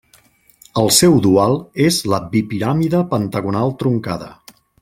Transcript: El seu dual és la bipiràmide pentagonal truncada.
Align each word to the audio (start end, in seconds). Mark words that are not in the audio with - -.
El 0.83 0.89
seu 0.99 1.19
dual 1.25 1.53
és 1.89 2.01
la 2.13 2.21
bipiràmide 2.33 3.05
pentagonal 3.15 3.79
truncada. 3.83 4.33